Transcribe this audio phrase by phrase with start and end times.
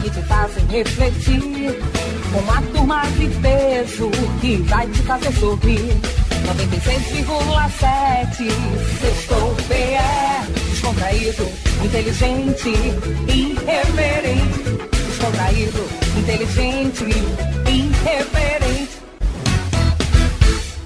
[0.00, 1.78] que te fazem refletir.
[2.36, 4.10] Uma turma de peso
[4.40, 5.96] que vai te fazer sorrir.
[6.48, 8.48] 96,7
[9.00, 10.00] Sextou PE
[10.70, 11.44] Descontraído,
[11.84, 12.70] inteligente,
[13.28, 15.84] irreverente Descontraído,
[16.16, 17.04] inteligente,
[17.66, 18.96] irreverente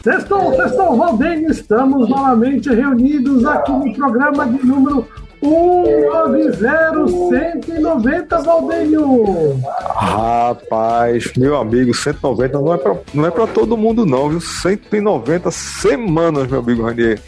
[0.02, 5.06] Sextou, sextou, Valdênio, estamos novamente reunidos aqui no programa de número
[5.42, 9.60] 190 Valdenho!
[9.96, 14.41] Rapaz, meu amigo, 190 não é pra, não é pra todo mundo, não, viu?
[14.41, 17.20] 190 semanas, meu amigo Ranier.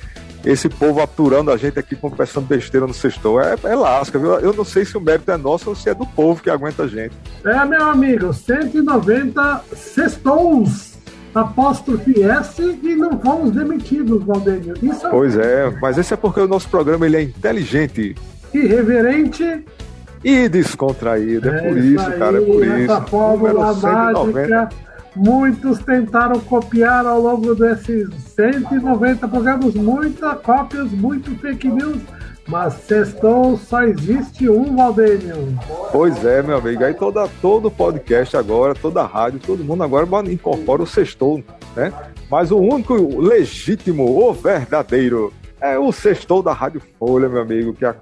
[0.45, 3.41] Esse povo aturando a gente aqui conversando besteira no sextou.
[3.41, 4.35] É, é lasca, viu?
[4.35, 6.83] Eu não sei se o mérito é nosso ou se é do povo que aguenta
[6.83, 7.17] a gente.
[7.45, 10.94] É, meu amigo, 190 sextous
[11.35, 14.75] apóstrofe S e não fomos demitidos, Valdênio.
[14.83, 15.11] Isso é...
[15.11, 18.15] Pois é, mas esse é porque o nosso programa ele é inteligente.
[18.53, 19.65] Irreverente.
[20.23, 21.49] E descontraído.
[21.51, 22.93] É, é por isso, aí, cara, é por essa isso.
[22.93, 24.69] Essa fórmula mágica.
[25.17, 32.03] Muitos tentaram copiar ao longo desses 190 programas, muitas cópias, muito fake news
[32.47, 35.59] mas sextou só existe um, Valdênio.
[35.91, 36.85] Pois é, meu amigo.
[36.85, 41.43] Aí toda, todo podcast agora, toda rádio, todo mundo agora incorpora o sextou,
[41.75, 41.93] né?
[42.31, 47.85] Mas o único legítimo, o verdadeiro, é o sextou da Rádio Folha, meu amigo, que,
[47.85, 47.95] a,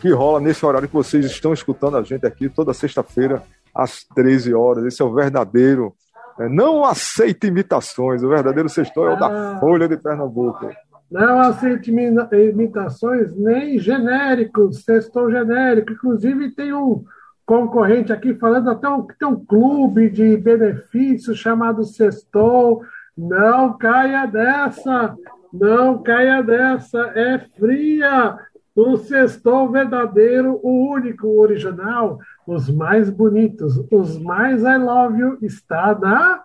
[0.00, 3.42] que rola nesse horário que vocês estão escutando a gente aqui toda sexta-feira,
[3.74, 4.84] às 13 horas.
[4.84, 5.94] Esse é o verdadeiro.
[6.38, 6.48] Né?
[6.50, 8.22] Não aceite imitações.
[8.22, 9.60] O verdadeiro sextou é o da ah.
[9.60, 10.68] Folha de Pernambuco.
[11.10, 15.92] Não aceito imitações nem genéricos, sextou genérico.
[15.92, 17.04] Inclusive, tem um
[17.44, 22.82] concorrente aqui falando até um, tem um clube de benefícios chamado Sextou.
[23.16, 25.16] Não caia dessa,
[25.52, 28.36] não caia dessa, é fria.
[28.74, 35.38] O Sextou verdadeiro, o único, o original, os mais bonitos, os mais I love you,
[35.40, 36.42] está na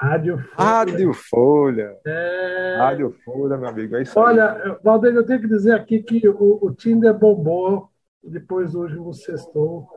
[0.00, 0.68] Rádio Folha.
[0.68, 1.96] Rádio Folha.
[2.06, 2.76] É...
[2.78, 3.96] Rádio Folha, meu amigo.
[3.96, 4.76] É isso Olha, aí.
[4.82, 7.88] Valdeir, eu tenho que dizer aqui que o, o Tinder bombou
[8.22, 9.88] depois do último sextou.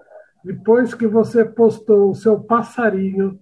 [0.44, 3.40] Depois que você postou o seu passarinho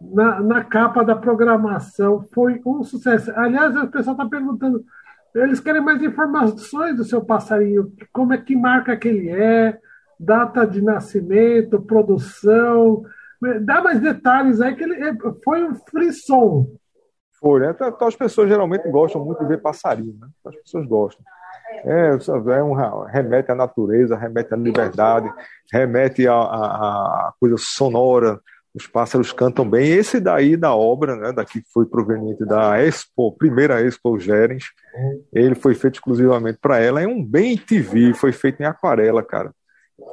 [0.00, 3.30] na, na capa da programação, foi um sucesso.
[3.36, 4.82] Aliás, o pessoal está perguntando,
[5.34, 9.78] eles querem mais informações do seu passarinho, como é que marca que ele é,
[10.18, 13.04] data de nascimento, produção,
[13.62, 16.66] Dá mais detalhes aí, que ele é, foi um frisson.
[17.40, 17.70] Foi, né?
[17.70, 20.28] Então, as pessoas geralmente gostam muito de ver passarinho, né?
[20.44, 21.24] As pessoas gostam.
[21.84, 22.74] É, é um,
[23.04, 25.32] remete à natureza, remete à liberdade,
[25.72, 28.38] remete à, à, coisa sonora.
[28.74, 29.88] Os pássaros cantam bem.
[29.88, 34.64] Esse daí da obra, né, daqui foi proveniente da Expo, primeira Expo Gerens,
[35.32, 37.02] ele foi feito exclusivamente para ela.
[37.02, 39.52] É um bem TV, foi feito em aquarela, cara.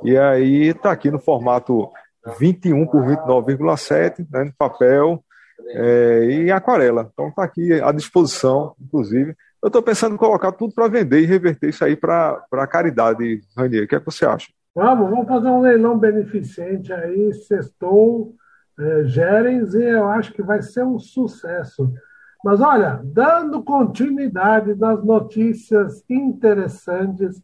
[0.04, 1.92] E aí tá aqui no formato
[2.40, 5.24] 21 por 29,7 né, no papel
[5.70, 7.10] é, e aquarela.
[7.12, 9.36] Então está aqui à disposição, inclusive.
[9.62, 13.42] Eu estou pensando em colocar tudo para vender e reverter isso aí para a caridade,
[13.58, 13.86] Ranier.
[13.86, 14.48] O que é que você acha?
[14.76, 18.36] Vamos, vamos fazer um leilão beneficente aí, sextou,
[18.80, 21.92] é, Gerens, e eu acho que vai ser um sucesso.
[22.46, 27.42] Mas olha, dando continuidade nas notícias interessantes,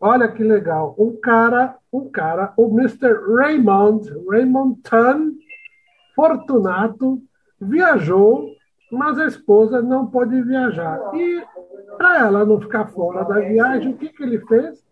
[0.00, 0.94] Olha que legal.
[0.98, 3.14] Um cara, um cara, o Mr.
[3.36, 5.32] Raymond, Raymond Tan
[6.14, 7.20] Fortunato,
[7.60, 8.48] viajou,
[8.92, 11.14] mas a esposa não pôde viajar.
[11.14, 11.44] E
[11.96, 14.86] para ela não ficar fora da viagem, o que, que ele fez?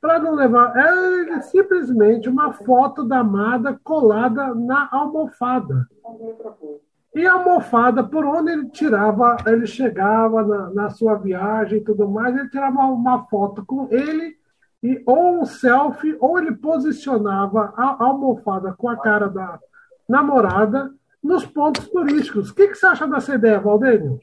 [0.00, 5.86] Para não levar, ele simplesmente uma foto da amada colada na almofada.
[7.14, 12.08] E a almofada, por onde ele tirava, ele chegava na, na sua viagem e tudo
[12.08, 14.36] mais, ele tirava uma foto com ele,
[14.82, 19.58] e, ou um selfie, ou ele posicionava a, a almofada com a cara da
[20.08, 20.90] namorada
[21.22, 22.50] nos pontos turísticos.
[22.50, 24.20] O que, que você acha dessa ideia, Valdênio?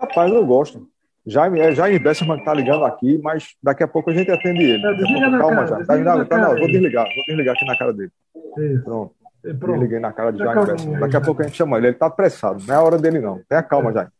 [0.00, 0.88] Rapaz, eu gosto.
[1.26, 4.86] Jaime, é Jaime Besserman está ligando aqui, mas daqui a pouco a gente atende ele.
[4.86, 5.84] É, desliga na Calma, cara, já.
[5.84, 8.12] Tá, não, tá, não, vou desligar, vou desligar aqui na cara dele.
[8.58, 8.84] Isso.
[8.84, 9.15] Pronto.
[9.54, 9.80] Pronto.
[9.80, 10.98] liguei na cara de Jaime Besson.
[10.98, 11.88] Daqui a pouco a gente chama ele.
[11.88, 12.62] Ele tá apressado.
[12.66, 13.40] Não é a hora dele, não.
[13.48, 14.10] Tenha calma, Jaime.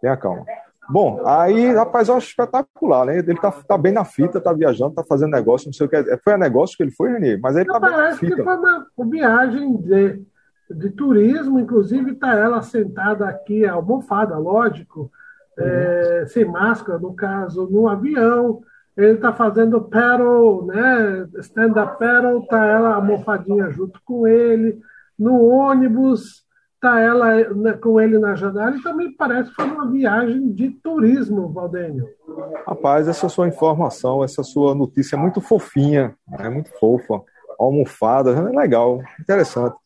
[0.00, 0.44] Tenha calma.
[0.90, 3.18] Bom, aí, rapaz, eu acho espetacular, né?
[3.18, 6.16] Ele tá, tá bem na fita, tá viajando, tá fazendo negócio, não sei o que.
[6.18, 8.36] Foi a negócio que ele foi, Renê, mas ele tá bem na fita.
[8.36, 10.22] que foi uma viagem de.
[10.70, 15.10] de turismo, inclusive está ela sentada aqui, almofada, lógico,
[15.58, 18.60] é, sem máscara, no caso, no avião.
[18.96, 21.28] Ele está fazendo paddle, né?
[21.38, 24.78] Stand-up paddle, está ela almofadinha junto com ele.
[25.18, 26.42] No ônibus,
[26.82, 30.70] está ela né, com ele na janela e também parece que foi uma viagem de
[30.70, 32.08] turismo, Valdênio.
[32.66, 37.22] Rapaz, essa sua informação, essa sua notícia é muito fofinha, é muito fofa,
[37.56, 39.76] almofada, é legal, interessante.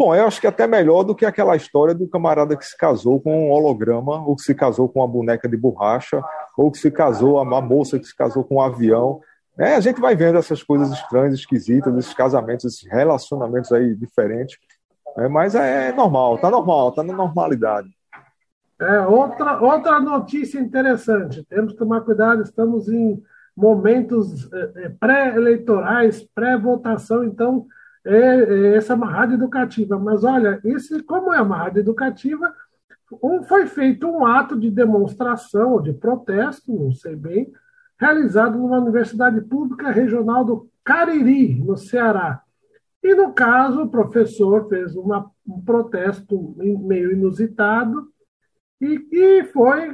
[0.00, 2.74] Bom, eu acho que é até melhor do que aquela história do camarada que se
[2.74, 6.22] casou com um holograma, ou que se casou com uma boneca de borracha,
[6.56, 9.20] ou que se casou, a moça que se casou com um avião.
[9.58, 14.56] É, a gente vai vendo essas coisas estranhas, esquisitas, esses casamentos, esses relacionamentos aí diferentes.
[15.18, 17.90] É, mas é normal, tá normal, tá na normalidade.
[18.80, 23.22] É, outra, outra notícia interessante, temos que tomar cuidado, estamos em
[23.54, 27.66] momentos é, é pré-eleitorais, pré-votação, então
[28.10, 29.98] é, é, essa rádio educativa.
[29.98, 32.52] Mas olha, esse, como é rádio educativa,
[33.22, 37.50] um, foi feito um ato de demonstração, de protesto, não sei bem,
[37.98, 42.42] realizado numa universidade pública regional do Cariri, no Ceará.
[43.02, 48.08] E, no caso, o professor fez uma, um protesto meio inusitado
[48.80, 49.90] e, e foi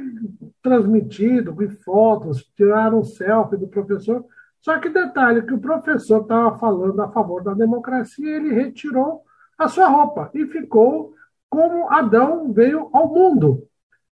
[0.61, 4.25] transmitido com fotos, tiraram um selfie do professor.
[4.61, 9.23] Só que detalhe que o professor estava falando a favor da democracia, ele retirou
[9.57, 11.13] a sua roupa e ficou
[11.49, 13.63] como Adão veio ao mundo.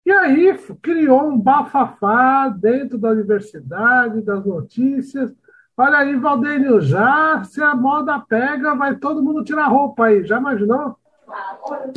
[0.04, 5.32] E aí criou um bafafá dentro da universidade, das notícias,
[5.80, 10.26] Olha aí, Valdênio, já se a moda pega, vai todo mundo tirar roupa aí.
[10.26, 10.94] Já imaginou?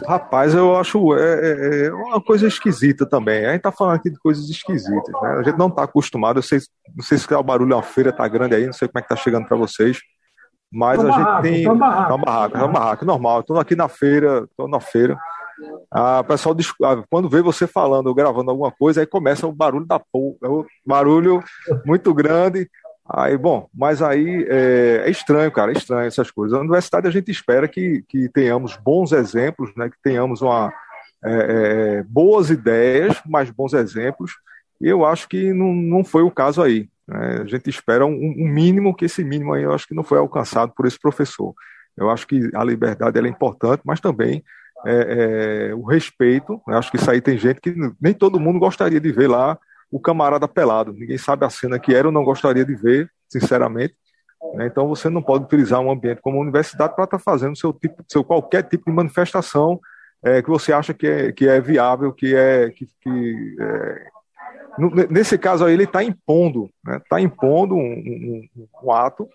[0.06, 3.46] Rapaz, eu acho é, é, é uma coisa esquisita também.
[3.46, 5.30] A gente tá falando aqui de coisas esquisitas, né?
[5.40, 6.40] A gente não tá acostumado.
[6.40, 6.60] Eu sei,
[6.96, 9.02] não sei se o barulho é uma feira, tá grande aí, não sei como é
[9.02, 10.00] que tá chegando para vocês.
[10.72, 11.66] Mas a barraco, gente tem.
[11.66, 12.12] É barraco.
[12.12, 13.40] É um barraco, é barraco, normal.
[13.42, 15.18] Estou aqui na feira, estou na feira.
[15.92, 19.86] Ah, o pessoal, ah, quando vê você falando, gravando alguma coisa, aí começa o barulho
[19.86, 21.44] da porra, o barulho
[21.86, 22.68] muito grande.
[23.15, 26.54] Aí, bom, mas aí é, é, estranho, cara, é estranho essas coisas.
[26.54, 30.74] Na universidade a gente espera que, que tenhamos bons exemplos, né, que tenhamos uma,
[31.24, 34.31] é, é, boas ideias, mas bons exemplos,
[34.81, 36.89] e eu acho que não, não foi o caso aí.
[37.07, 37.42] Né?
[37.44, 40.18] A gente espera um, um, mínimo, que esse mínimo aí eu acho que não foi
[40.18, 41.54] alcançado por esse professor.
[41.95, 44.44] Eu acho que a liberdade é importante, mas também
[44.88, 46.60] é, é, o respeito.
[46.68, 46.75] Né?
[46.75, 49.56] Acho que isso aí tem gente que nem todo mundo gostaria de ver lá
[49.94, 50.92] o camarada pelado.
[50.92, 53.95] Ninguém sabe a cena que era, eu não gostaria de ver, sinceramente.
[54.56, 54.66] Né?
[54.66, 57.72] Então você não pode utilizar um ambiente como a universidade para estar tá fazendo seu
[57.72, 59.80] tipo, seu qualquer tipo de manifestação
[60.24, 64.07] é, que você acha que é, que é viável, que é que, que é...
[65.12, 67.01] nesse caso aí ele está impondo, está né?
[67.07, 68.50] Tá impondo um, um,
[68.84, 69.30] um, ato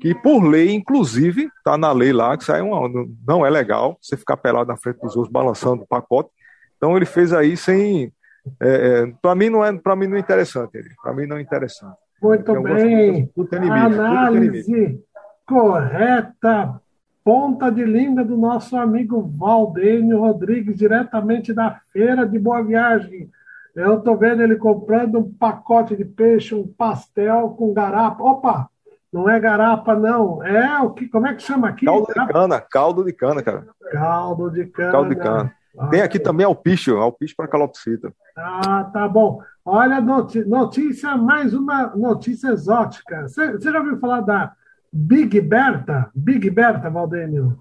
[0.00, 2.88] que por lei, inclusive, está na lei lá que aí é uma,
[3.26, 6.30] não é legal você ficar pelado na frente dos outros balançando o pacote.
[6.76, 8.12] Então ele fez aí sem
[8.60, 11.42] é, é, para mim não é para mim não é interessante para mim não é
[11.42, 13.30] interessante muito bem
[13.70, 15.00] análise
[15.46, 16.80] correta
[17.24, 23.30] ponta de língua do nosso amigo Valdênio Rodrigues diretamente da feira de Boa Viagem
[23.74, 28.70] eu estou vendo ele comprando um pacote de peixe um pastel com garapa opa
[29.12, 30.44] não é garapa, não.
[30.44, 31.08] É o que?
[31.08, 31.86] Como é que chama aqui?
[31.86, 33.66] Caldo de cana, caldo de cana, cara.
[33.90, 34.92] Caldo de cana.
[34.92, 35.54] Caldo de cana.
[35.90, 38.12] Tem aqui também alpiste, alpiste para calopsita.
[38.36, 39.42] Ah, tá bom.
[39.64, 43.28] Olha, notícia, mais uma notícia exótica.
[43.28, 44.52] Você já ouviu falar da
[44.92, 46.10] Big Berta?
[46.14, 47.58] Big Berta, Valdênio?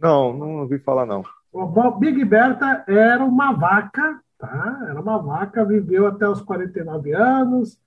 [0.00, 1.22] Não, não ouvi falar, não.
[1.52, 4.86] O Big Berta era uma vaca, tá?
[4.88, 7.78] Era uma vaca, viveu até os 49 anos,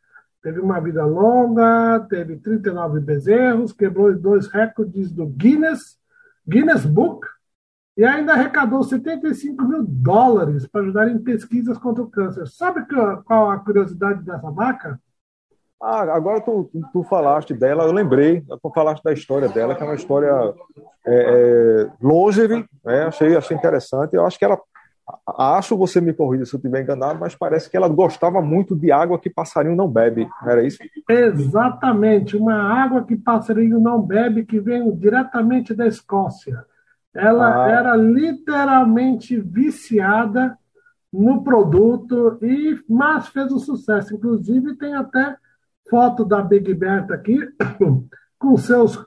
[0.41, 5.97] teve uma vida longa, teve 39 bezerros, quebrou dois recordes do Guinness,
[6.47, 7.25] Guinness Book,
[7.95, 12.47] e ainda arrecadou 75 mil dólares para ajudar em pesquisas contra o câncer.
[12.47, 12.85] Sabe
[13.25, 14.99] qual a curiosidade dessa vaca?
[15.81, 19.85] Ah, agora tu, tu falaste dela, eu lembrei, tu falaste da história dela, que é
[19.85, 20.31] uma história
[21.05, 21.13] é,
[21.85, 23.03] é, longeve, né?
[23.03, 24.13] achei, achei interessante.
[24.15, 24.57] Eu acho que ela,
[25.37, 28.93] acho você me corrija se eu estiver enganado, mas parece que ela gostava muito de
[28.93, 30.79] água que passarinho não bebe, não era isso?
[31.07, 36.65] Exatamente, uma água que passarinho não bebe, que vem diretamente da Escócia.
[37.13, 37.69] Ela ah.
[37.69, 40.57] era literalmente viciada
[41.11, 44.15] no produto, e mas fez um sucesso.
[44.15, 45.37] Inclusive, tem até
[45.89, 47.37] foto da Big Berta aqui,
[48.39, 49.05] com seus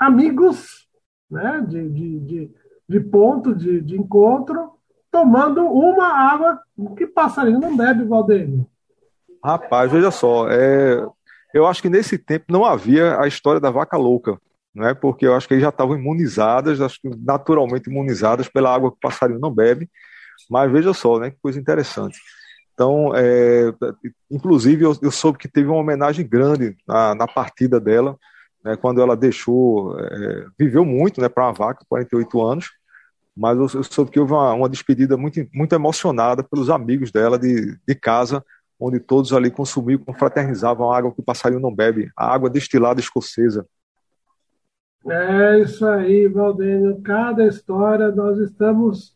[0.00, 0.88] amigos
[1.30, 2.50] né, de, de, de,
[2.88, 4.72] de ponto de, de encontro,
[5.10, 6.58] tomando uma água
[6.96, 8.66] que passarinho não bebe, Valdênio.
[9.44, 11.04] Rapaz, veja só, é,
[11.52, 14.38] eu acho que nesse tempo não havia a história da vaca louca.
[14.74, 14.94] Não é?
[14.94, 18.96] Porque eu acho que eles já estavam imunizadas, acho que naturalmente imunizadas pela água que
[18.96, 19.88] o passarinho não bebe.
[20.50, 21.30] Mas veja só, né?
[21.30, 22.18] Que coisa interessante.
[22.74, 23.72] Então, é,
[24.30, 28.18] inclusive, eu, eu, soube que teve uma homenagem grande na, na partida dela,
[28.64, 32.70] né, quando ela deixou, é, viveu muito né, para uma vaca, 48 anos,
[33.36, 37.38] mas eu, eu soube que houve uma, uma, despedida muito, muito emocionada pelos amigos dela
[37.38, 38.44] de, de casa,
[38.80, 43.00] onde todos ali consumiam, confraternizavam a água que o passarinho não bebe, a água destilada
[43.00, 43.66] escocesa.
[45.08, 47.00] É isso aí, Valdênio.
[47.02, 49.14] Cada história nós estamos.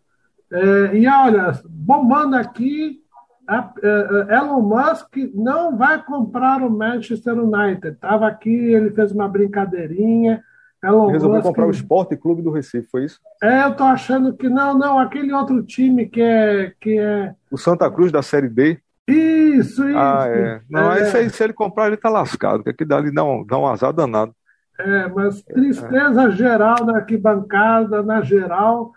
[0.51, 3.01] É, e olha, bombando aqui
[3.47, 7.95] a, uh, Elon Musk não vai comprar o Manchester United.
[7.95, 10.43] Estava aqui, ele fez uma brincadeirinha.
[10.83, 11.47] Elon resolveu Musk...
[11.47, 13.21] comprar o Esporte Clube do Recife, foi isso?
[13.43, 16.73] É, eu tô achando que não, não, aquele outro time que é.
[16.81, 17.35] Que é...
[17.51, 18.79] O Santa Cruz da Série D.
[19.07, 19.99] Isso, isso.
[19.99, 20.61] Ah, é.
[20.69, 21.17] Não, é.
[21.17, 23.93] Aí, se ele comprar, ele tá lascado, porque aqui dali dá um, dá um azar
[23.93, 24.35] danado.
[24.79, 28.93] É, mas tristeza geral na arquibancada, na geral.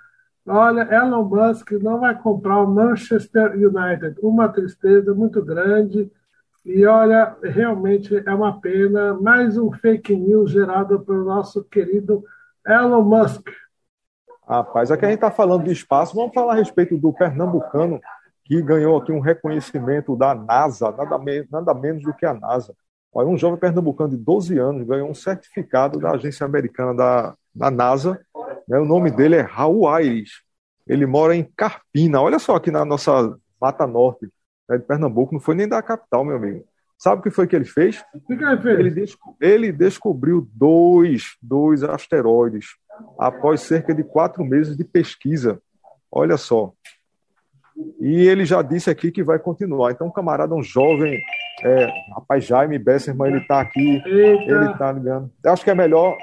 [0.46, 4.20] Olha, Elon Musk não vai comprar o Manchester United.
[4.22, 6.12] Uma tristeza muito grande.
[6.66, 9.14] E olha, realmente é uma pena.
[9.14, 12.24] Mais um fake news gerado pelo nosso querido
[12.66, 13.50] Elon Musk.
[14.48, 18.02] Rapaz, aqui a gente está falando de espaço, vamos falar a respeito do pernambucano
[18.44, 22.74] que ganhou aqui um reconhecimento da NASA, nada, me nada menos do que a NASA.
[23.14, 27.72] Olha, um jovem pernambucano de 12 anos ganhou um certificado da agência americana da, da
[27.72, 28.20] NASA
[28.70, 28.78] né?
[28.78, 30.44] O nome dele é Raul Aires.
[30.88, 32.22] Ele mora em Carpina.
[32.22, 34.30] Olha só aqui na nossa Mata Norte
[34.70, 35.34] né, de Pernambuco.
[35.34, 36.64] Não foi nem da capital, meu amigo.
[36.98, 38.04] Sabe o que foi que ele fez?
[38.14, 38.80] O que ele fez?
[38.80, 42.68] Ele, desco ele descobriu dois, dois asteroides
[43.18, 45.60] após cerca de quatro meses de pesquisa.
[46.12, 46.74] Olha só.
[48.00, 49.92] E ele já disse aqui que vai continuar.
[49.92, 51.20] Então, um camarada, um jovem,
[51.64, 54.52] é, rapaz, Jaime Besserman, ele está aqui, Eita.
[54.52, 55.32] ele está ligando.
[55.44, 56.14] Eu acho que é melhor.
[56.14, 56.18] O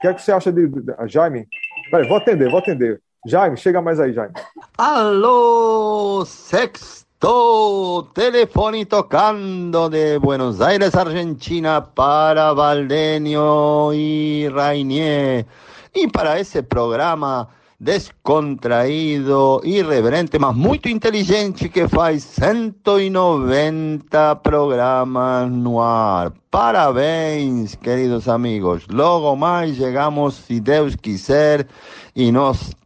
[0.00, 1.46] que é que você acha de, de Jaime?
[1.90, 3.00] Peraí, vou atender, vou atender.
[3.26, 4.32] Jaime, chega mais aí, Jaime.
[4.78, 15.44] Alô, sexto, telefone tocando de Buenos Aires, Argentina, para Valdenio y Rainier.
[15.92, 17.48] Y para ese programa
[17.80, 26.30] descontraído, irreverente, mas muito inteligente que faz 190 programas no ar.
[26.50, 28.86] Parabéns, queridos amigos.
[28.90, 31.66] Logo mais chegamos, se Deus quiser,
[32.14, 32.76] e nossa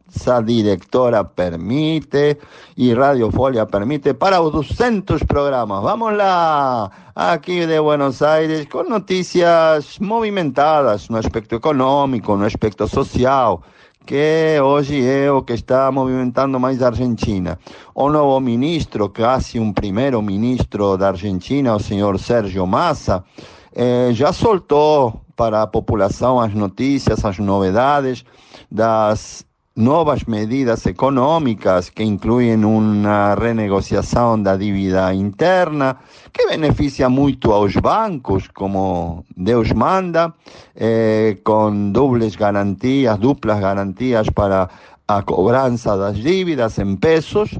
[0.45, 2.37] diretora permite
[2.77, 5.83] e Radio Folia permite para os 200 programas.
[5.83, 13.61] Vamos lá, aqui de Buenos Aires, com notícias movimentadas no aspecto econômico, no aspecto social
[14.05, 17.59] que hoje é o que está movimentando mais a Argentina.
[17.93, 23.23] O novo ministro, quase um primeiro ministro da Argentina, o senhor Sérgio Massa,
[23.73, 28.23] eh, já soltou para a população as notícias, as novidades
[28.71, 29.44] das
[29.75, 35.99] novas medidas económicas que incluyen una renegociación da dívida interna,
[36.31, 40.33] que beneficia mucho a los bancos, como Deus manda,
[40.75, 44.69] eh, con dobles garantías, duplas garantías para
[45.07, 47.51] a cobrança das dívidas en pesos,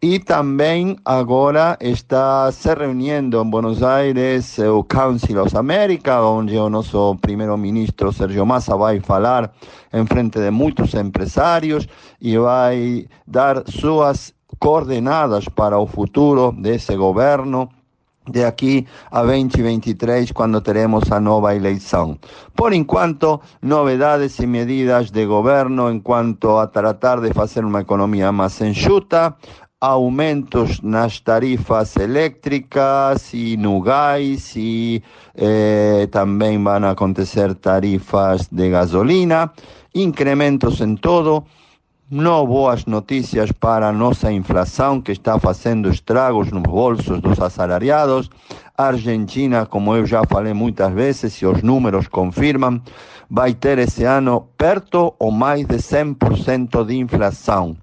[0.00, 6.70] y también ahora está se reuniendo en Buenos Aires el Council of America, donde o
[6.70, 9.52] nosso primeiro ministro Sergio Massa vai falar
[9.90, 11.88] en frente de muchos empresarios
[12.20, 17.70] y vai dar sus coordenadas para o futuro desse governo
[18.28, 22.18] de aquí a 2023, cuando teremos a nova eleição.
[22.54, 28.30] Por enquanto, novedades y medidas de gobierno en cuanto a tratar de hacer una economía
[28.30, 29.38] más enxuta,
[29.80, 35.00] aumentos nas tarifas eléctricas e no gás e
[35.36, 39.52] eh, também vão acontecer tarifas de gasolina,
[39.94, 41.44] incrementos em todo,
[42.10, 48.28] não boas notícias para a nossa inflação que está fazendo estragos nos bolsos dos assalariados.
[48.76, 52.82] A Argentina, como eu já falei muitas vezes e os números confirmam,
[53.30, 57.76] vai ter esse ano perto ou mais de 100% de inflação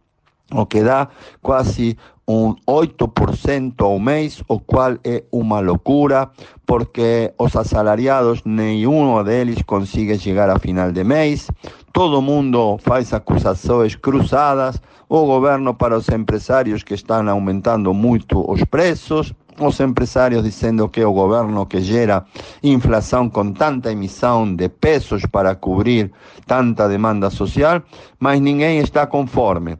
[0.51, 1.09] o que dá
[1.41, 1.97] quase
[2.27, 6.31] un 8% ao mês, o cual é uma loucura,
[6.65, 11.47] porque os asalariados, nenhum deles consigue chegar a final de mês,
[11.93, 18.63] todo mundo faz acusações cruzadas, o governo para os empresários que estão aumentando muito os
[18.65, 22.25] preços, os empresários dizendo que é o governo que gera
[22.63, 26.11] inflação com tanta emissão de pesos para cobrir
[26.45, 27.83] tanta demanda social,
[28.19, 29.77] mas ninguém está conforme.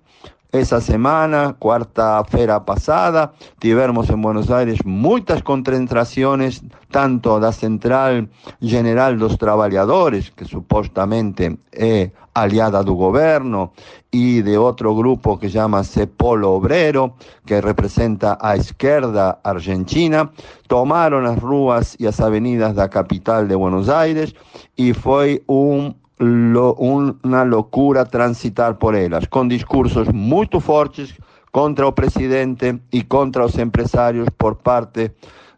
[0.57, 8.27] Essa semana, quarta-feira passada, tivemos em Buenos Aires muitas concentrações, tanto da Central
[8.61, 13.71] General dos Trabalhadores, que supostamente é aliada do governo,
[14.11, 17.13] e de outro grupo que chama Cepolo Obrero,
[17.45, 20.29] que representa a esquerda argentina,
[20.67, 24.33] tomaram as ruas e as avenidas da capital de Buenos Aires
[24.77, 31.13] e foi um lo, una locura transitar por elas, com discursos muito fortes
[31.51, 35.11] contra o presidente e contra os empresários por parte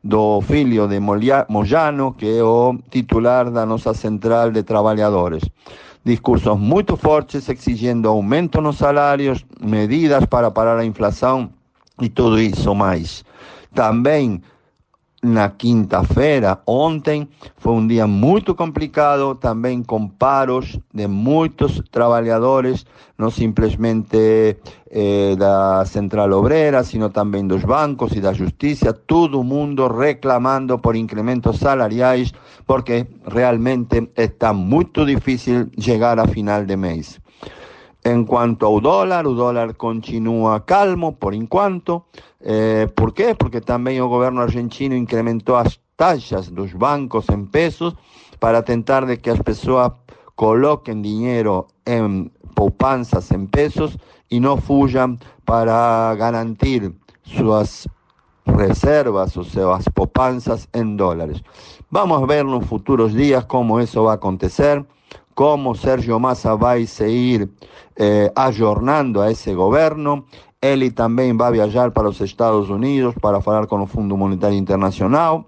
[0.03, 5.43] do filho de Moyano, que é o titular da nossa central de trabalhadores.
[6.03, 11.49] Discursos muito fortes exigindo aumento nos salários, medidas para parar a inflação
[12.01, 13.25] e tudo isso mais.
[13.73, 14.41] Também
[15.23, 22.85] na quinta-feira, ontem, foi um dia muito complicado, também com paros de muitos trabalhadores,
[23.17, 24.57] não simplesmente
[24.91, 30.95] eh, da Central Obrera, sino também dos bancos e da justiça, todo mundo reclamando por
[30.95, 32.31] incrementos salariais,
[32.65, 37.19] porque realmente está muito difícil chegar a final de mês.
[38.03, 42.05] En cuanto ao dólar, o dólar continua calmo por enquanto.
[42.41, 43.35] Eh, por quê?
[43.35, 47.95] Porque também o governo argentino incrementou as taxas dos bancos em pesos
[48.39, 49.91] para tentar de que as pessoas
[50.35, 53.97] coloquem dinheiro em poupanças em pesos
[54.29, 57.87] e não fujam para garantir suas
[58.45, 61.41] reservas, ou suas poupanças em dólares.
[61.91, 64.85] Vamos ver nos futuros dias como isso vai acontecer
[65.37, 67.47] cómo Sergio Massa vai seguir
[67.95, 70.25] eh, ajornando a esse governo.
[70.59, 75.45] Ele também vai viajar para os Estados Unidos para falar com o Fundo Monetário Internacional.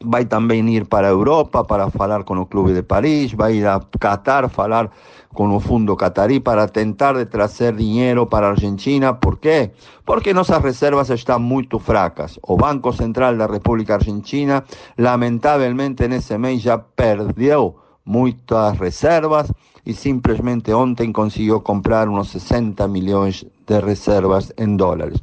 [0.00, 3.32] Vai também ir para a Europa para falar com o Clube de Paris.
[3.32, 4.92] Vai ir a Qatar falar
[5.34, 9.12] com o Fundo Catarí para tentar de trazer dinheiro para a Argentina.
[9.12, 9.72] Por quê?
[10.04, 12.38] Porque nossas reservas estão muito fracas.
[12.46, 14.62] O Banco Central da República Argentina,
[14.96, 19.52] lamentavelmente, nesse mês já perdeu muitas reservas
[19.84, 25.20] e simplesmente ontem conseguiu comprar uns 60 milhões de reservas em dólares.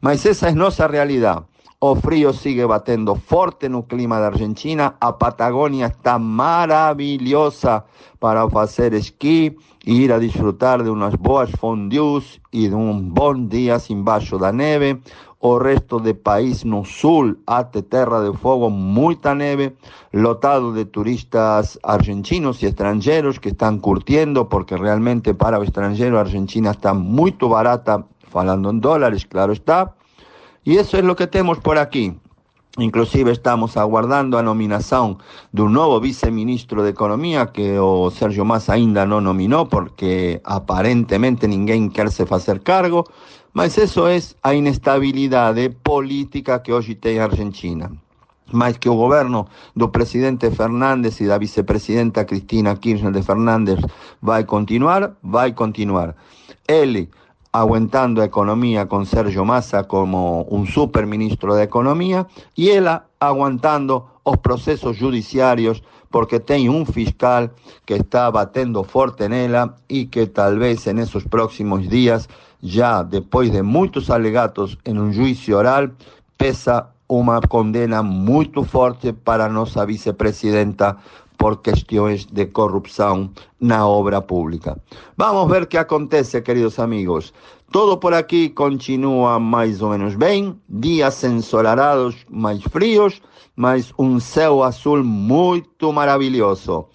[0.00, 1.51] Mas essa é nossa realidade.
[1.84, 4.94] O frio sigue batendo forte no clima da Argentina.
[5.00, 7.82] A Patagônia está maravilhosa
[8.20, 13.34] para fazer esqui e ir a desfrutar de umas boas fondues e de um bom
[13.48, 15.02] dia embaixo da neve
[15.40, 19.74] o resto del país no sul até Terra de Fogo muita neve,
[20.12, 26.70] lotado de turistas argentinos y extranjeros que están curtiendo porque realmente para o extranjero Argentina
[26.70, 29.96] está muy barata, falando en dólares, claro está.
[30.64, 32.14] Y eso es lo que tenemos por aquí.
[32.78, 35.18] Inclusive estamos aguardando a nominación
[35.52, 41.46] de un nuevo viceministro de Economía que o Sergio Massa ainda no nominó porque aparentemente
[41.46, 43.04] ninguém quer se hacer cargo.
[43.52, 47.92] Mas isso é a inestabilidade política que hoje tem a Argentina.
[48.50, 49.46] Mas que o governo
[49.76, 53.80] do presidente Fernandes e da vicepresidenta Cristina Kirchner de Fernandes
[54.22, 56.16] vai continuar, vai continuar.
[56.66, 57.10] Ele
[57.52, 64.36] aguentando a economia com Sérgio Massa como um superministro da economia e ela aguantando os
[64.36, 67.50] processos judiciários porque tem um fiscal
[67.84, 72.28] que está batendo forte nela e que talvez nesses próximos dias
[72.62, 75.90] já depois de muitos alegatos em um juízo oral,
[76.38, 80.96] pesa uma condena muito forte para nossa vicepresidenta
[81.42, 83.28] por questões de corrupção
[83.58, 84.80] na obra pública.
[85.16, 87.34] Vamos ver o que acontece, queridos amigos.
[87.72, 93.20] Todo por aqui continua mais ou menos bem, dias ensolarados mais frios,
[93.56, 96.86] mas um céu azul muito maravilhoso.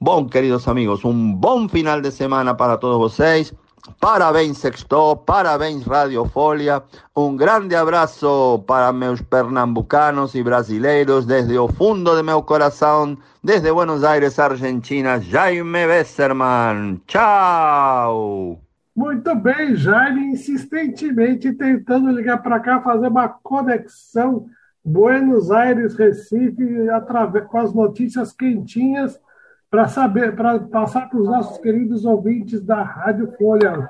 [0.00, 3.52] Bom, queridos amigos, um bom final de semana para todos vocês.
[4.00, 5.84] Parabéns Sexto, parabéns
[6.32, 6.82] Folia,
[7.14, 13.70] un grande abrazo para meus pernambucanos y brasileiros desde o fundo de meu corazón, desde
[13.70, 17.00] Buenos Aires, Argentina, Jaime Besserman.
[17.06, 18.60] Tchau!
[18.94, 24.46] Muito bem, Jaime, insistentemente tentando ligar para cá, fazer uma conexão
[24.84, 29.20] Buenos Aires, Recife, através, com as notícias quentinhas
[29.70, 33.88] para saber, para passar para os nossos queridos ouvintes da Rádio Folha.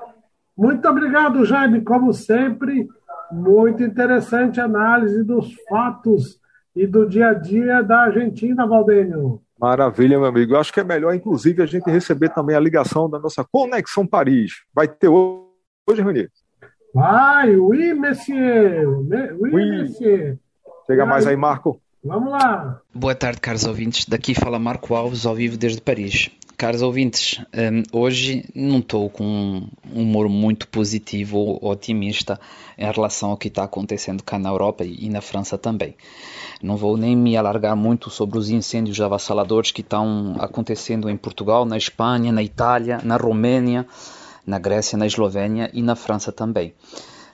[0.57, 2.87] Muito obrigado, Jaime, como sempre,
[3.31, 6.39] muito interessante a análise dos fatos
[6.75, 9.41] e do dia a dia da Argentina, Valdênio.
[9.59, 10.53] Maravilha, meu amigo.
[10.53, 14.07] Eu acho que é melhor, inclusive, a gente receber também a ligação da nossa Conexão
[14.07, 14.63] Paris.
[14.73, 16.29] Vai ter hoje, Renier?
[16.93, 18.87] Vai, oui, monsieur.
[18.87, 19.81] Oui, oui.
[19.81, 20.37] monsieur.
[20.87, 21.79] Chega mais aí, Marco.
[22.01, 22.79] Vamos lá!
[22.95, 24.05] Boa tarde, caros ouvintes.
[24.05, 26.29] Daqui fala Marco Alves, ao vivo desde Paris.
[26.55, 32.39] Caros ouvintes, um, hoje não estou com um humor muito positivo ou otimista
[32.77, 35.93] em relação ao que está acontecendo cá na Europa e na França também.
[36.61, 41.65] Não vou nem me alargar muito sobre os incêndios avassaladores que estão acontecendo em Portugal,
[41.65, 43.85] na Espanha, na Itália, na Romênia,
[44.47, 46.73] na Grécia, na Eslovénia e na França também.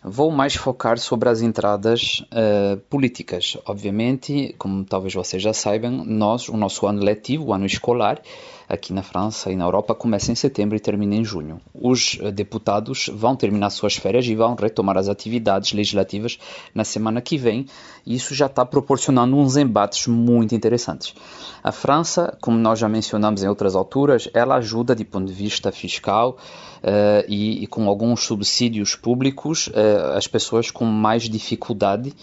[0.08, 3.58] Vou mais focar sobre as entradas uh, políticas.
[3.66, 8.22] Obviamente, como talvez vocês já saibam, nós, o nosso ano letivo, o ano escolar,
[8.70, 11.60] aqui na França e na Europa, começa em setembro e termina em junho.
[11.74, 16.38] Os uh, deputados vão terminar suas férias e vão retomar as atividades legislativas
[16.72, 17.66] na semana que vem.
[18.06, 21.16] Isso já está proporcionando uns embates muito interessantes.
[21.64, 25.72] A França, como nós já mencionamos em outras alturas, ela ajuda de ponto de vista
[25.72, 26.38] fiscal
[26.84, 32.14] uh, e, e, com alguns subsídios públicos uh, as pessoas com mais dificuldade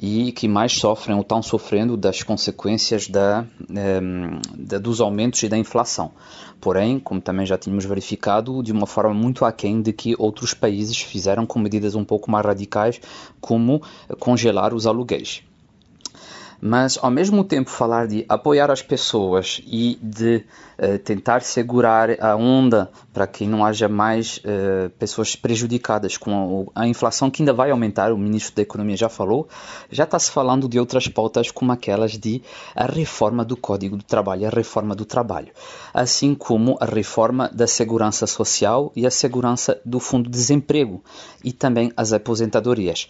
[0.00, 4.00] e que mais sofrem ou estão sofrendo das consequências da, eh,
[4.56, 6.12] da, dos aumentos e da inflação.
[6.60, 10.98] Porém, como também já tínhamos verificado, de uma forma muito aquém de que outros países
[10.98, 13.00] fizeram com medidas um pouco mais radicais,
[13.40, 13.82] como
[14.18, 15.42] congelar os aluguéis
[16.60, 20.44] mas ao mesmo tempo falar de apoiar as pessoas e de
[20.78, 26.82] uh, tentar segurar a onda para que não haja mais uh, pessoas prejudicadas com a,
[26.82, 29.48] a, inflação que ainda vai aumentar, o ministro da Economia já falou,
[29.90, 32.42] já está se falando de outras pautas como aquelas de
[32.74, 35.52] a reforma do Código do Trabalho, a reforma do trabalho,
[35.94, 41.02] assim como a reforma da segurança social e a segurança do Fundo de Desemprego
[41.44, 43.08] e também as aposentadorias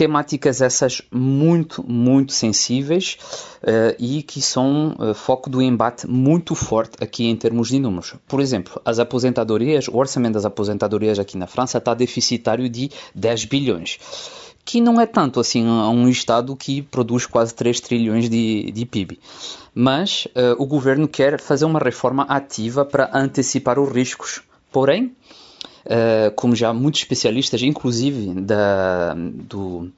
[0.00, 3.18] temáticas essas muito, muito sensíveis
[3.62, 8.14] uh, e que são uh, foco do embate muito forte aqui em termos de números.
[8.26, 13.44] Por exemplo, as aposentadorias, o orçamento das aposentadorias aqui na França está deficitário de 10
[13.44, 13.98] bilhões
[14.64, 19.18] que não é tanto assim um Estado que produz quase 3 trilhões de, de PIB.
[19.74, 24.42] Mas uh, o governo quer fazer uma reforma ativa para antecipar os riscos.
[24.70, 25.14] Porém,
[25.86, 29.90] uh, como já muitos especialistas, inclusive da, do,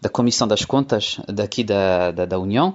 [0.00, 2.74] da Comissão das Contas daqui da, da, da União,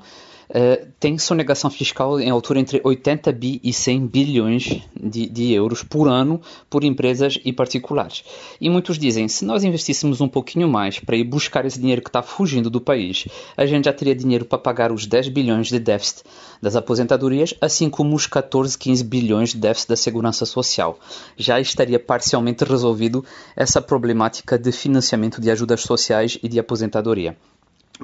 [0.50, 5.84] uh, tem sonegação fiscal em altura entre 80 bi e 100 bilhões de, de, euros
[5.84, 8.24] por ano por empresas e particulares.
[8.60, 12.10] E muitos dizem, se nós investíssemos um pouquinho mais para ir buscar esse dinheiro que
[12.10, 15.80] está fugindo do país, a gente já teria dinheiro para pagar os 10 bilhões de
[15.80, 16.24] déficit
[16.62, 21.00] das aposentadorias, assim como os 14, 15 bilhões de déficit da segurança social.
[21.38, 23.24] Já estaria parcialmente resolvido
[23.56, 27.36] essa problemática de financiamento de ajudas sociais e de aposentadoria.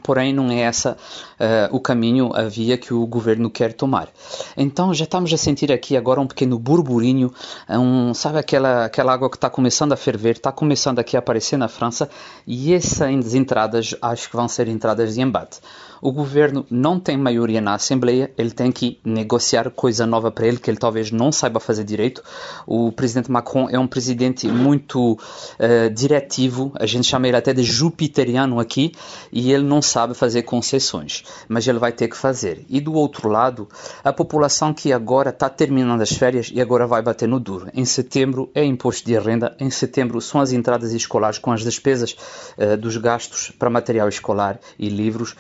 [0.04, 0.96] Porém, não é essa
[1.40, 4.08] uh, o caminho, a via que o governo quer tomar.
[4.56, 7.34] Então, já estamos a sentir aqui agora um pequeno burburinho,
[7.68, 11.58] um, sabe aquela, aquela água que está começando a ferver, está começando aqui a aparecer
[11.58, 12.08] na França,
[12.46, 15.60] e essas entradas acho que vão ser entradas de embate
[16.02, 20.58] o governo não tem maioria na Assembleia, ele tem que negociar coisa nova para ele
[20.58, 22.24] que ele talvez não saiba fazer direito.
[22.66, 27.64] O presidente Macron é um presidente muito uh, diretivo, a gente chama ele até de
[27.64, 28.94] jupiteriano aqui,
[29.32, 32.66] e ele não sabe fazer concessões, mas ele vai ter que fazer.
[32.70, 33.68] E do outro lado,
[34.04, 37.70] a população que agora está terminando as férias e agora vai bater no duro.
[37.74, 42.16] Em setembro é imposto de renda, em setembro são as entradas escolares com as despesas
[42.58, 45.36] uh, dos gastos para material escolar e livros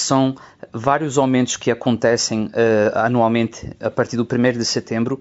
[0.00, 0.34] são
[0.72, 5.20] vários aumentos que acontecem uh, anualmente a partir do 1 de setembro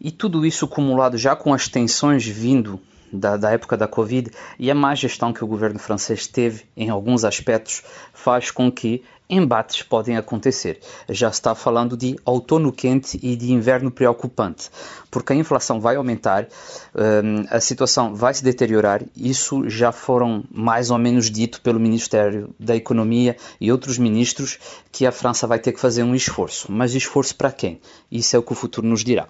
[0.00, 2.80] e tudo isso acumulado já com as tensões vindo
[3.12, 6.90] da, da, época da Covid e a má gestão que o governo francês teve em
[6.90, 10.80] alguns aspectos faz com que embates podem acontecer.
[11.08, 14.70] Já está falando de outono quente e de inverno preocupante,
[15.10, 16.46] porque a inflação vai aumentar,
[16.94, 19.02] hum, a situação vai se deteriorar.
[19.16, 24.58] Isso já foram mais ou menos dito pelo Ministério da Economia e outros ministros
[24.90, 26.70] que a França vai ter que fazer um esforço.
[26.70, 27.80] Mas esforço para quem?
[28.10, 29.28] Isso é o que o futuro nos dirá.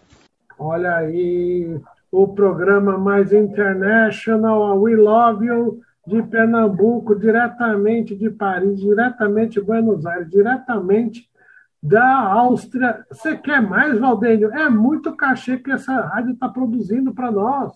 [0.59, 1.81] Olha aí
[2.11, 10.07] o programa mais international, We Love You de Pernambuco, diretamente de Paris, diretamente de Buenos
[10.07, 11.29] Aires, diretamente
[11.83, 13.05] da Áustria.
[13.11, 14.51] Você quer mais, Valdênio?
[14.53, 17.73] É muito cachê que essa rádio está produzindo para nós.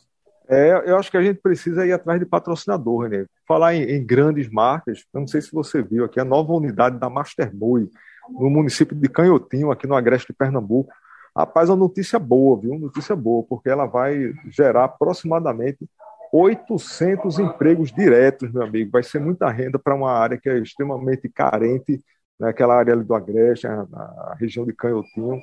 [0.48, 3.26] É, eu acho que a gente precisa ir atrás de patrocinador, né?
[3.46, 6.98] Falar em, em, grandes marcas, eu não sei se você viu aqui, a nova unidade
[6.98, 7.88] da Masterboy,
[8.28, 10.92] no município de Canhotinho, aqui no Agreste de Pernambuco.
[11.36, 12.78] Rapaz, é uma notícia boa, viu?
[12.78, 15.88] Notícia boa, porque ela vai gerar aproximadamente
[16.32, 18.90] 800 empregos diretos, meu amigo.
[18.90, 22.02] Vai ser muita renda para uma área que é extremamente carente,
[22.40, 22.80] naquela né?
[22.80, 25.38] área ali do Agreste, a, a região de Canhotinho.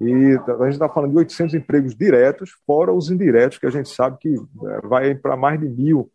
[0.00, 3.88] E a gente está falando de 800 empregos diretos, fora os indiretos, que a gente
[3.88, 6.10] sabe que é, vai para mais de mil.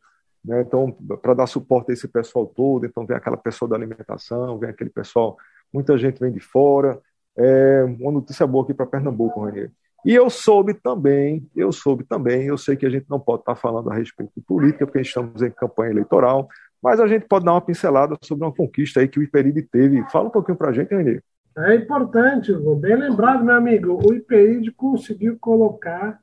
[0.45, 0.62] Né?
[0.62, 4.69] Então, para dar suporte a esse pessoal todo, então vem aquela pessoa da alimentação, vem
[4.69, 5.38] aquele pessoal,
[5.73, 7.02] muita gente vem de fora.
[7.36, 9.71] É uma notícia boa aqui para Pernambuco, Ranier.
[10.06, 13.56] E eu soube também, eu soube também, eu sei que a gente não pode estar
[13.56, 16.48] falando a respeito de política, porque estamos em campanha eleitoral,
[16.82, 20.04] mas a gente pode dar uma pincelada sobre uma conquista aí que o Iperide teve.
[20.12, 21.22] Fala um pouquinho para a gente, Renê.
[21.58, 24.00] É importante, bem lembrado, meu amigo.
[24.06, 26.20] O Iperide conseguiu colocar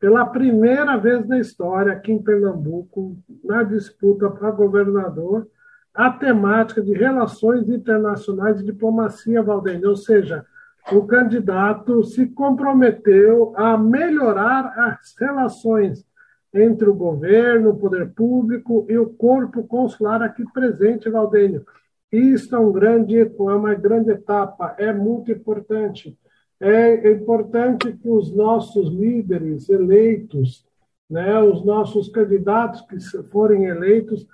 [0.00, 5.46] pela primeira vez na história aqui em Pernambuco, na disputa para governador,
[5.92, 10.46] a temática de relações internacionais e diplomacia, Valdênio, ou seja,
[10.92, 16.06] o candidato se comprometeu a melhorar as relações
[16.52, 21.64] entre o governo, o poder público e o corpo consular aqui presente, Valdênio.
[22.10, 26.18] Isso é, um grande, é uma grande etapa, é muito importante.
[26.58, 30.66] É importante que os nossos líderes eleitos,
[31.08, 34.26] né, os nossos candidatos que forem eleitos,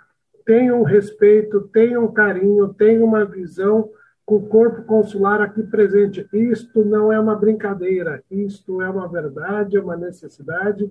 [0.47, 3.91] tenham respeito, tenham carinho, tenham uma visão
[4.27, 6.27] o corpo consular aqui presente.
[6.33, 10.91] Isto não é uma brincadeira, isto é uma verdade, é uma necessidade.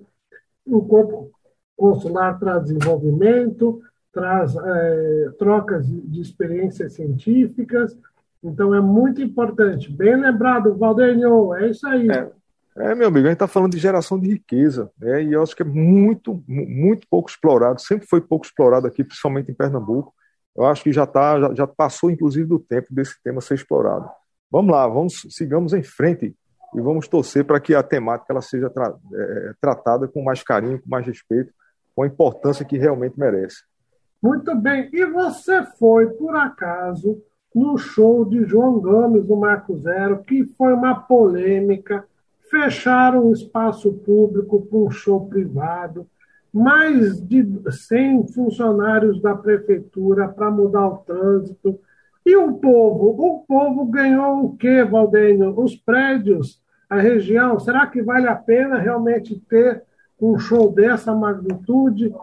[0.66, 1.30] O corpo
[1.76, 3.80] consular traz desenvolvimento,
[4.12, 7.98] traz é, trocas de experiências científicas,
[8.42, 9.90] então é muito importante.
[9.90, 12.08] Bem lembrado, Valdenio, é isso aí.
[12.10, 12.30] É.
[12.76, 15.22] É, meu amigo, a gente está falando de geração de riqueza, né?
[15.22, 19.48] e eu acho que é muito, muito pouco explorado, sempre foi pouco explorado aqui, principalmente
[19.48, 20.12] em Pernambuco.
[20.56, 24.08] Eu acho que já, tá, já, já passou, inclusive, do tempo desse tema ser explorado.
[24.50, 26.34] Vamos lá, vamos sigamos em frente
[26.74, 30.80] e vamos torcer para que a temática ela seja tra é, tratada com mais carinho,
[30.80, 31.52] com mais respeito,
[31.94, 33.64] com a importância que realmente merece.
[34.22, 34.88] Muito bem.
[34.92, 37.20] E você foi, por acaso,
[37.54, 42.04] no show de João Gomes, no Marco Zero, que foi uma polêmica
[42.54, 46.06] fecharam o espaço público para um show privado,
[46.54, 51.80] mais de 100 funcionários da prefeitura para mudar o trânsito.
[52.24, 53.08] E o povo?
[53.08, 55.58] O povo ganhou o quê, Valdênio?
[55.58, 57.58] Os prédios, a região.
[57.58, 59.82] Será que vale a pena realmente ter
[60.20, 62.14] um show dessa magnitude?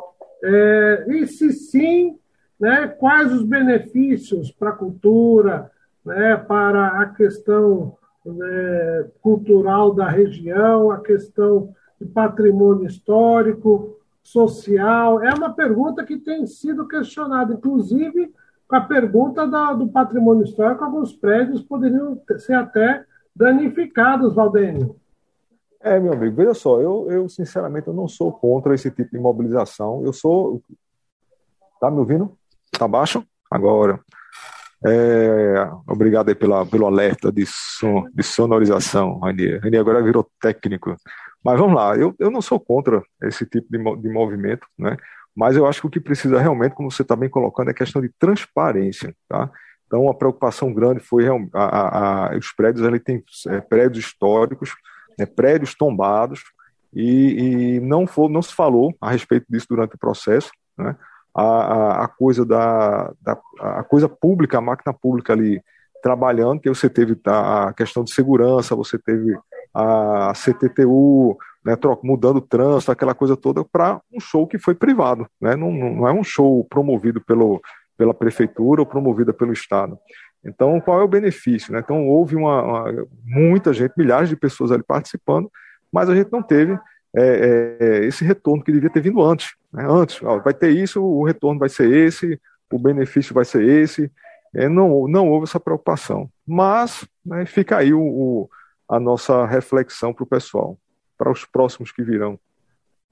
[0.41, 2.17] É, e se sim,
[2.58, 5.70] né, quais os benefícios para a cultura,
[6.06, 15.22] né, para a questão né, cultural da região, a questão de patrimônio histórico, social.
[15.22, 18.34] É uma pergunta que tem sido questionada, inclusive
[18.68, 23.04] com a pergunta da, do patrimônio histórico, alguns prédios poderiam ser até
[23.36, 24.96] danificados, Valdênio.
[25.82, 29.20] É, meu amigo, veja só, eu, eu sinceramente eu não sou contra esse tipo de
[29.20, 30.06] mobilização.
[30.06, 30.62] Eu sou.
[31.82, 32.32] Tá me ouvindo?
[32.72, 33.26] Tá baixo?
[33.52, 34.00] Agora.
[34.84, 39.58] É, obrigado aí pela, pelo alerta de, som, de sonorização, Rani.
[39.58, 40.96] Rani agora virou técnico.
[41.43, 44.95] Mas vamos lá, eu, eu não sou contra esse tipo de, de movimento, né?
[45.36, 48.01] mas eu acho que o que precisa realmente, como você está bem colocando, é questão
[48.01, 49.15] de transparência.
[49.27, 49.49] Tá?
[49.88, 54.73] Então, a preocupação grande foi a, a, a, os prédios, ele tem é, prédios históricos,
[55.17, 56.43] né, prédios tombados,
[56.93, 60.51] e, e não, for, não se falou a respeito disso durante o processo.
[60.77, 60.95] Né?
[61.34, 65.62] a, a, coisa da, da, a coisa pública, a máquina pública ali
[66.04, 69.38] trabalhando, que você teve a questão de segurança, você teve
[69.74, 74.76] a CTTU, né, troca, mudando o trânsito, aquela coisa toda, para um show que foi
[74.76, 77.62] privado, né, não, não é um show promovido pelo,
[77.98, 79.98] pela prefeitura ou promovida pelo Estado.
[80.44, 81.72] Então, qual é o benefício?
[81.72, 81.80] Né?
[81.80, 85.52] Então, houve uma, uma, muita gente, milhares de pessoas ali participando,
[85.92, 86.74] mas a gente não teve
[87.16, 89.54] é, é, é, esse retorno que devia ter vindo antes.
[89.72, 89.86] Né?
[89.88, 92.40] Antes, ó, vai ter isso, o retorno vai ser esse,
[92.72, 94.12] o benefício vai ser esse.
[94.54, 96.30] É, não, não houve essa preocupação.
[96.48, 98.50] Mas né, fica aí o, o,
[98.91, 100.77] a nossa reflexão para o pessoal,
[101.17, 102.38] para os próximos que virão.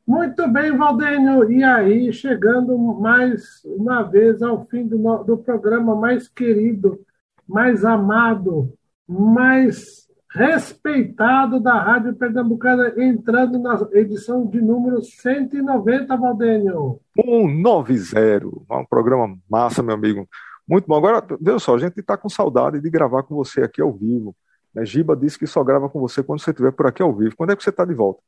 [0.06, 1.50] Muito bem, Valdênio.
[1.50, 7.00] E aí, chegando mais uma vez ao fim do, do programa mais querido,
[7.48, 8.74] mais amado,
[9.08, 17.00] mais respeitado da Rádio Pernambucana, entrando na edição de número 190, Valdênio.
[17.16, 20.28] 190, um programa massa, meu amigo.
[20.68, 20.98] Muito bom.
[20.98, 24.36] Agora, veja só, a gente está com saudade de gravar com você aqui ao vivo.
[24.74, 24.86] Né?
[24.86, 27.36] Giba disse que só grava com você quando você estiver por aqui ao vivo.
[27.36, 28.22] Quando é que você está de volta?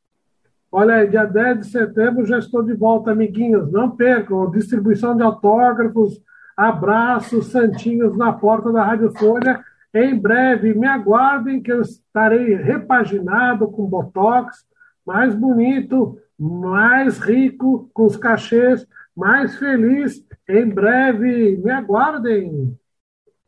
[0.71, 3.71] Olha, dia 10 de setembro já estou de volta, amiguinhos.
[3.71, 6.21] Não percam, distribuição de autógrafos,
[6.55, 9.61] abraços, santinhos na porta da Rádio Folha
[9.93, 14.65] em breve, me aguardem que eu estarei repaginado com botox,
[15.05, 20.25] mais bonito, mais rico, com os cachês, mais feliz.
[20.47, 22.77] Em breve, me aguardem.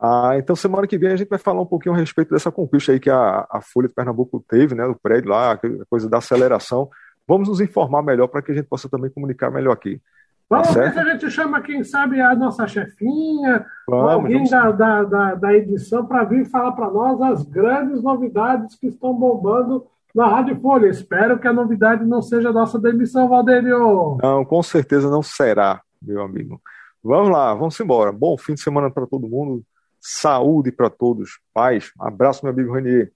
[0.05, 2.91] Ah, então semana que vem a gente vai falar um pouquinho a respeito dessa conquista
[2.91, 6.17] aí que a, a Folha de Pernambuco teve, né, do prédio lá, a coisa da
[6.17, 6.89] aceleração.
[7.25, 10.01] Vamos nos informar melhor para que a gente possa também comunicar melhor aqui.
[10.49, 14.49] Vamos tá ver se a gente chama, quem sabe, a nossa chefinha, vamos, alguém vamos...
[14.49, 19.13] Da, da, da, da, edição, para vir falar para nós as grandes novidades que estão
[19.13, 20.87] bombando na Rádio Folha.
[20.87, 24.17] Espero que a novidade não seja a nossa demissão, Valdênio.
[24.21, 26.61] Não, com certeza não será, meu amigo.
[27.01, 28.11] Vamos lá, vamos embora.
[28.11, 29.63] Bom fim de semana para todo mundo.
[30.03, 31.39] Saúde para todos.
[31.53, 31.93] Paz.
[31.97, 33.13] Abraço, meu amigo Renier.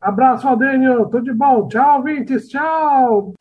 [0.00, 1.04] Abraço, Valdênio.
[1.10, 1.68] Tudo de bom.
[1.68, 2.48] Tchau, Vintes.
[2.48, 3.34] Tchau.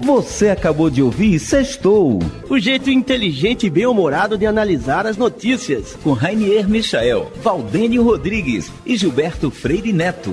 [0.00, 6.12] Você acabou de ouvir Sextou, o jeito inteligente e bem-humorado de analisar as notícias, com
[6.12, 10.32] Rainier Michael, Valdênio Rodrigues e Gilberto Freire Neto.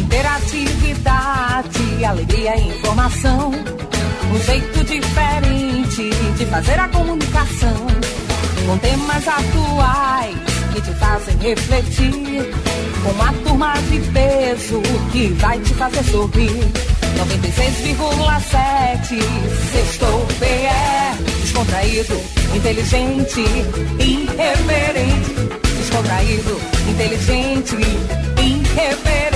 [0.00, 3.50] Interatividade, alegria e informação.
[4.32, 8.23] Um jeito diferente de fazer a comunicação.
[8.66, 10.34] Com temas atuais
[10.72, 12.50] que te fazem refletir.
[13.02, 14.80] Com uma turma de peso
[15.12, 16.72] que vai te fazer sorrir.
[17.14, 19.20] 96,7
[19.72, 22.20] Sextou PE Descontraído,
[22.54, 23.44] inteligente,
[24.00, 25.34] irreverente
[25.78, 27.76] Descontraído, inteligente,
[28.42, 29.33] irreverente